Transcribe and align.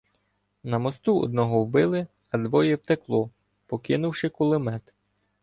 На 0.63 0.79
мосту 0.79 1.19
одного 1.21 1.63
вбили, 1.65 2.07
а 2.31 2.37
двоє 2.37 2.75
втекло, 2.75 3.29
покинувши 3.65 4.29
кулемет. 4.29 4.93